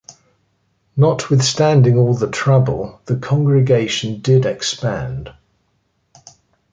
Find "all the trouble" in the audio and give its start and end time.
1.95-2.99